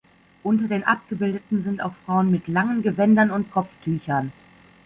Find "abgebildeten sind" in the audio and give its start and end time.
0.83-1.79